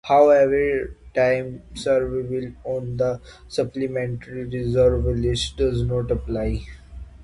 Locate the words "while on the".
2.31-3.21